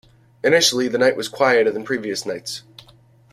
Initially, 0.43 0.87
the 0.87 0.97
night 0.97 1.15
was 1.15 1.27
quieter 1.27 1.69
than 1.69 1.83
previous 1.83 2.25
nights. 2.25 2.63